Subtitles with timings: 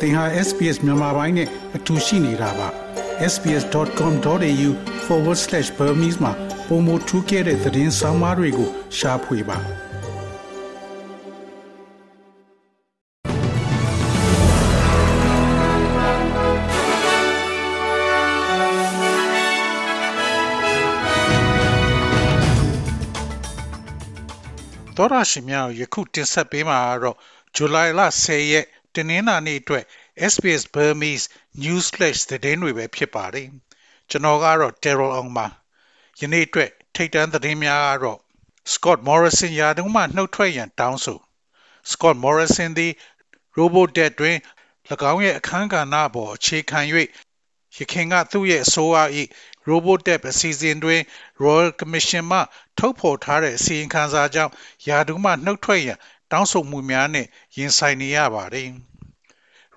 [0.00, 2.68] သင်ဟာ SPS မြန်မာပိုင်းနဲ့အတူရှိနေတာပါ
[3.32, 6.32] sbs.com.au/burmese မှာ
[6.68, 8.68] ပုံမထူးခဲ့တဲ့သတင်းစာမားတွေကို
[8.98, 9.58] ရှားဖွေပါ
[24.96, 27.16] တော်ရရှိမြောက်ယခုတင်ဆက်ပေးမှာတော့
[27.54, 28.77] ဇူလိုင်လ10ရက်တင်း
[29.08, 29.84] နှင်းနာနေ့အတွက်
[30.32, 31.26] SBS Burmese
[31.62, 33.48] News Flash သတင်းတွေပဲဖြစ်ပါတယ်
[34.10, 35.46] ကျွန်တော်ကတော့ Terrell အောင်ပါ
[36.20, 38.18] ယနေ့အတွက်ထိတ်တန့်သတင်းများကတော့
[38.72, 41.18] Scott Morrison ရာထူးမှနှုတ်ထွက်ရန်တောင်းဆို
[41.90, 42.92] Scott Morrison သည်
[43.56, 44.36] Robodebt တွင်၎
[45.12, 46.80] င်းရဲ့အခမ်းကဏ္ဍပေါ်အခြေခံ၍
[47.76, 48.98] ရခင်ကသူ့ရဲ့အစိုးရ၏
[49.68, 51.00] Robodebt အစီအစဉ်တွင်
[51.42, 52.40] Royal Commission မှ
[52.78, 54.52] ထုတ်ဖော်ထားတဲ့အစီရင်ခံစာကြောင့်
[54.88, 55.98] ယာဒူးမှနှုတ်ထွက်ရန်
[56.32, 58.68] တောင်းဆိုမှုများနဲ့ရင်ဆိုင်နေရပါတယ်။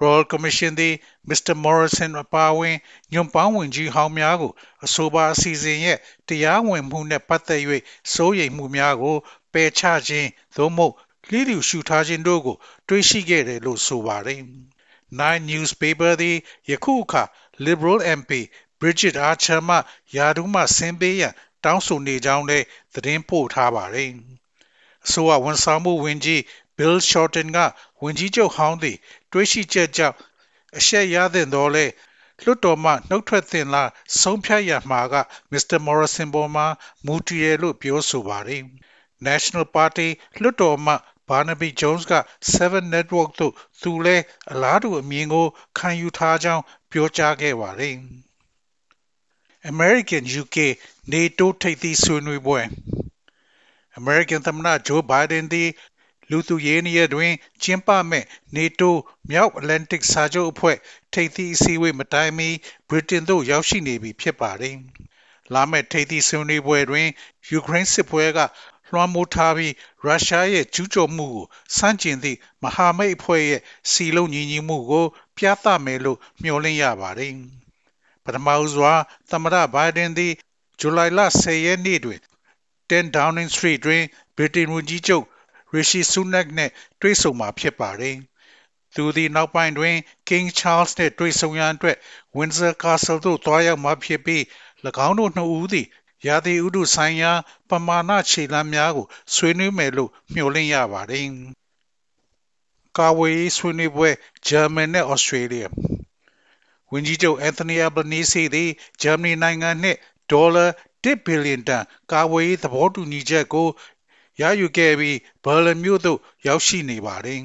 [0.02, 0.94] Royal Commission သည်
[1.30, 1.54] Mr.
[1.64, 2.78] Morrison အပါအဝင်
[3.14, 4.52] ညွန်ပေါင်းဝင်ကြီးဟောင်းများကို
[4.86, 7.62] အဆိုပါအစီအစဉ်ရဲ့တရားဝင်မှုနဲ့ပတ်သက်၍
[8.14, 9.18] စိုးရိမ်မှုများကို
[9.54, 10.94] ပယ်ချခြင်းသို့မဟုတ်
[11.30, 12.58] လျှိလျူရှုထားခြင်းတို့ကို
[12.88, 14.42] တွေ့ရှိခဲ့တယ်လို့ဆိုပါတယ်။
[15.20, 16.38] Nine Newspaper သည်
[16.70, 17.24] ယခုအခါ
[17.66, 18.32] Liberal MP
[18.80, 19.78] Bridget Archer မှ
[20.16, 24.10] ယာဒူးမှဆင်းပေးရန်တောင်းဆိုနေကြောင်းလည်းသတင်းပို့ထားပါတယ်။
[25.06, 26.42] အဆိုအဝန်ဆောင်မှုဝင်ကြီး
[26.82, 27.60] Bill Shorten က
[28.02, 28.98] ဝင်ကြီးချုပ်ဟောင်းသည်
[29.32, 30.16] တွေးရှိချက်ကြောင့်
[30.78, 31.86] အရှက်ရသင့်တော်လဲ
[32.44, 33.90] လွှတ်တော်မှနှုတ်ထွက်သင့်လား
[34.22, 35.16] ဆုံးဖြတ်ရမှာက
[35.52, 35.78] Mr.
[35.88, 36.68] Morrison ပေါ်မှာ
[37.06, 38.62] မူတည်တယ်လို့ပြောဆိုပါတယ်။
[39.28, 40.08] National Party
[40.42, 40.94] လွှတ်တော်မှ
[41.30, 42.14] Barnaby Jones က
[42.56, 44.18] 7 Network သို့သူလဲ
[44.52, 47.96] အလားတူအမြင်ကိုခံယူထားကြောင်းပြောကြားခဲ့ပါတယ်။
[49.72, 50.58] American UK
[51.14, 52.62] NATO ထိပ်သီးဆွေးနွေးပွဲ
[54.00, 55.70] American သမ္မတ Joe Biden သည်
[56.32, 58.90] လူသူရေးနီးယားတွင် ကျင်းပမဲ့ NATO
[59.30, 60.78] မြောက်အတ္တလန်တစ်စာချုပ်အဖွဲ့
[61.14, 62.50] ထိပ်သီးအစည်းအဝေးမတိုင်မီ
[62.90, 64.76] ဗြိတိန်သို့ ရောက်ရှိနေပြီဖြစ်ပါတယ်။
[65.54, 67.08] လာမယ့် ထိပ်သီးဆွေးနွေးပွဲတွင်
[67.50, 68.40] ယူကရိန်းစစ်ပွဲက
[68.92, 69.74] လွှမ်းမိုးထားပြီး
[70.06, 71.46] ရုရှားရဲ့ ကျူးကျော်မှုကို
[71.78, 73.62] စန့်ကျင်သည့် မဟာမိတ်အဖွဲ့ရဲ့
[73.92, 75.06] စီလုံးညီညွတ်မှုကို
[75.38, 77.34] ပြသမယ်လို့ မျှော်လင့်ရပါတယ်။
[78.24, 78.94] ပထမဦးစွာ
[79.30, 80.34] သမ္မတဘိုင်ဒန်သည်
[80.80, 82.20] ဇူလိုင်လ10ရက်နေ့တွင်
[82.90, 84.04] 10 Downing Street တွင်
[84.36, 85.26] ဗြိတိန်ဝန်ကြီးချုပ်
[85.74, 86.72] ရီရှီဆူနက်နှင့်
[87.02, 88.18] တွေ့ဆုံမှာဖြစ်ပါတယ်။
[88.96, 89.96] သူသည်နောက်ပိုင်းတွင်
[90.28, 91.98] King Charles နှင့်တွေ့ဆုံရန်အတွက်
[92.38, 94.42] Windsor Castle သို့သွားရောက်မှာဖြစ်ပြီး၎
[95.08, 95.88] င်းတို့နှစ်ဦးသည်
[96.28, 97.32] ရာသီဥတုဆိုင်ရာ
[97.70, 101.26] ပမာဏခြေလှမ်းများကို ဆွေးနွေးမယ်လို့မျှော်လင့်ရပါတယ်။
[102.98, 104.10] ကာဝေးဆွေးနွေးပွဲ
[104.48, 105.64] ဂျာမန်နဲ့ဩစတြေးလျ
[106.92, 108.70] ဝန်ကြီးချုပ်အန်သိုနီအယ်ဘနီစီသည်
[109.02, 109.98] ဂျာမနီနိုင်ငံနှင့်
[110.32, 110.66] ဒေါ်လာ
[111.04, 113.68] 1ဘီလီယံတန်ကာဝေးသဘောတူညီချက်ကို
[114.40, 117.42] ရယူခဲ့ပြီးဘာလင်မြို့သို့ရောက်ရှိနေပါတယ်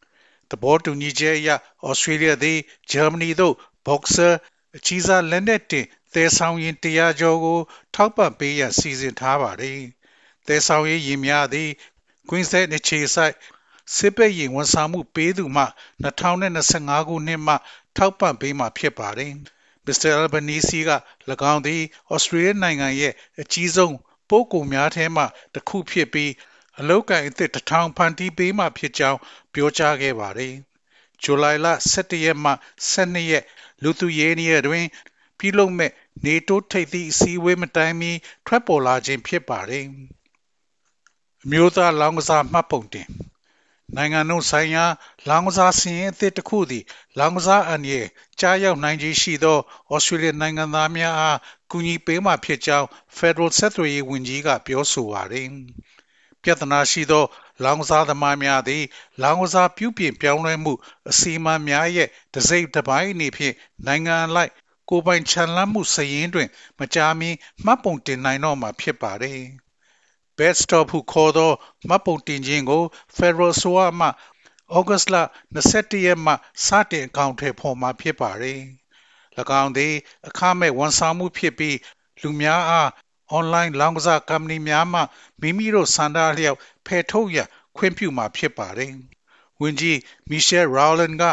[0.50, 1.50] ။သဘောတူညီချက်အရ
[1.86, 2.58] ဩစတြေးလျသည်
[2.90, 3.54] ဂျာမနီသို့
[3.86, 4.28] ဘော့ဆာ
[4.76, 7.60] အကြီးစားလက်နက်တင်သယ်ဆောင်ရင်တရားကျော်ကို
[7.94, 9.80] ထောက်ပံ့ပေးရန်စီစဉ်ထားပါတယ်။
[10.46, 11.70] သယ်ဆောင်ရေးယာဉ်များသည်
[12.28, 13.34] ကွင်းဆက်အခြေဆိုင်
[13.96, 15.64] စစ်ပေရင်ဝန်ဆောင်မှုပေးသူမှ
[16.04, 17.54] 2025ခုနှစ်မှ
[17.96, 19.32] ထောက်ပံ့ပေးမှာဖြစ်ပါတယ်။
[19.86, 20.10] Mr.
[20.20, 20.90] Albanese က၎
[21.52, 21.82] င်းသည်
[22.14, 23.94] ဩစတြေးလျနိုင်ငံရဲ့အကြီးဆုံး
[24.28, 25.22] ပို့ကုန်များထဲမှ
[25.54, 26.32] တစ်ခုဖြစ်ပြီး
[26.78, 29.18] အလောက်ကန်အသစ်တစ်ထောင်ဖန်တီးပေးမှဖြစ်ကြောင်း
[29.54, 30.54] ပြောကြားခဲ့ပါတယ်။
[31.22, 32.52] ဇူလိုင်လ17ရက်မှ
[32.90, 33.44] 12ရက်
[33.82, 34.86] လူသူရေးနီးတွင်
[35.38, 35.92] ပြုလုပ်မဲ့
[36.24, 38.10] နေတိုးထိပ်သီးအစည်းအဝေးမတိုင်မီ
[38.46, 39.84] ထွက်ပေါ်လာခြင်းဖြစ်ပါတယ်။
[41.44, 43.08] အမျိုးသားလောင်းကစားမှတ်ပုံတင်
[43.96, 44.84] နိုင်ငံတော်ဆိုင်ရာ
[45.28, 46.84] လောင်ကစားစီရင်အသစ်တစ်ခုသည်
[47.18, 48.06] လောင်ကစားအန်ရဲ့
[48.40, 49.58] ကြားရောက်နိုင်ခြင်းရှိသော
[49.92, 51.38] ဩစတြေးလျနိုင်ငံသားများအား
[51.70, 52.86] ကူညီပေးမှဖြစ်ကြောင်း
[53.18, 55.48] Federal ဆက်သွယ်ရေးဝန်ကြီးကပြောဆိုပါတယ်။
[56.42, 57.24] ပြဿနာရှိသော
[57.62, 58.84] လောင်ကစားသမားများသည်
[59.22, 60.72] လောင်ကစားပြုပြင်ပြောင်းလဲမှု
[61.10, 63.54] အစီအမံများရဲ့တစိမ့်တစ်ပိုင်းအနေဖြင့်
[63.86, 64.52] နိုင်ငံလိုက်
[64.90, 67.30] ကိုပိုင်ခြံလန်းမှုစည်ရင်းတွင် မကြာမီ
[67.64, 69.40] မှတ်ပုံတင်နိုင်တော့မှာဖြစ်ပါတယ်။
[70.38, 71.52] bed stop ဟုခေါ်သော
[71.88, 72.82] မှတ်ပုံတင်ခြင်းကို
[73.16, 75.16] Federal ဆိုအမှဩဂတ်လ
[75.54, 76.32] 21ရက်မှ
[76.66, 78.60] စတင်အကောင့်ထဲပေါ်မှာဖြစ်ပါတယ်။၎
[79.62, 79.94] င်းသည်
[80.28, 81.76] အခမဲ့ဝန်ဆောင်မှုဖြစ်ပြီး
[82.22, 82.90] လူများအား
[83.30, 85.00] အွန်လိုင်းလောင်းကစားကုမ္ပဏီများမှ
[85.40, 88.92] မိမိတို့စံတာလျောက်ဖယ်ထုတ်ရန်ခွင့်ပြုမှာဖြစ်ပါတယ်။
[89.60, 89.98] ဝန်ကြီး
[90.28, 91.24] မီရှယ်ရောလန်က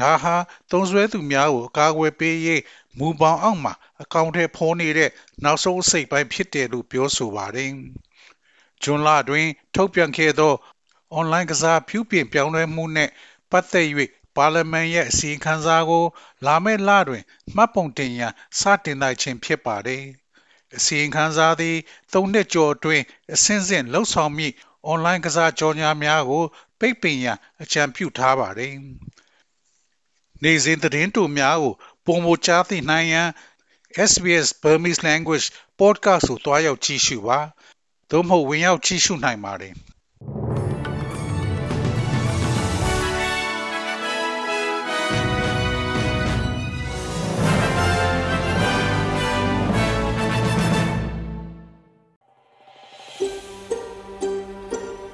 [0.00, 0.36] ဒါဟာ
[0.70, 2.62] သုံးစွဲသူများကိုအကာအကွယ်ပေးရေး
[2.98, 3.72] မူပေါင်းအောက်မှာ
[4.02, 5.10] အကောင့်ထဲပေါ်နေတဲ့
[5.44, 7.72] နောက်ဆုံးအစိတ်ပိုင်းဖြစ်တယ်လို့ပြောဆိုပါတယ်။
[8.82, 10.54] ဇွန်လတွင် ထုတ်ပြန်ခဲ့သော
[11.12, 13.12] အွန်လိုင်းကစားဖြူပြင်ပြောင်းလဲမှုနှင့်
[13.50, 13.86] ပတ်သက်၍
[14.36, 16.04] ပါလီမန်ရဲ့ အစီရင်ခံစာကို
[16.46, 17.22] လာမယ့်လတွင်
[17.56, 20.04] မှတ်ပုံတင်ရန် စတင်လိုက်ခြင်း ဖြစ်ပါတယ်။
[20.76, 21.76] အစီရင်ခံစာသည်
[22.12, 23.04] သုံးနှစ်ကျော်အတွင်း
[23.34, 24.54] အစဉ်စဉ်လှုပ်ဆောင်မည့်
[24.84, 26.44] အွန်လိုင်းကစားကြော်ညာများကို
[26.78, 28.74] ပိတ်ပင်ရန် အကြံပြုထားပါတယ်။
[30.42, 31.74] နေစဉ်သတင်းတူများကို
[32.06, 33.28] ပုံမကြားသိနိုင်ရန်
[34.10, 35.46] SBS Burmese Language
[35.80, 37.40] Podcast ကိုတွားရောက်ကြည့်ရှုပါ
[38.10, 39.74] သို့မဟုတ်ဝင်ရောက်ကြည့်ရှုနိုင်ပါတယ်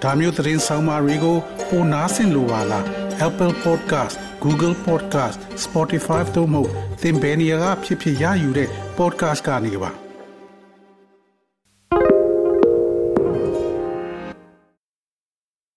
[0.02, 1.36] ဒါမျိုးသတင်းဆောင်မာတွေကို
[1.68, 2.84] ပိုနားဆင်လိုပါလား
[3.26, 4.14] Apple Podcast
[4.44, 6.62] Google Podcast Spotify တို့မှာ
[7.02, 8.68] သင်ပင်ရာဖြစ်ဖြစ်ရယူတဲ့
[8.98, 10.03] podcast ကနေပါ